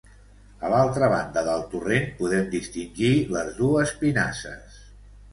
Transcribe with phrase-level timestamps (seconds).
[0.67, 4.79] A l'altra banda del torrent podem distingir les dues pinasses.